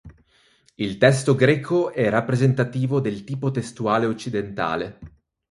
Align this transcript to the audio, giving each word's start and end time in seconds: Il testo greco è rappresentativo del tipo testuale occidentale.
Il 0.77 0.97
testo 0.97 1.35
greco 1.35 1.91
è 1.91 2.09
rappresentativo 2.09 2.99
del 2.99 3.23
tipo 3.23 3.51
testuale 3.51 4.07
occidentale. 4.07 4.97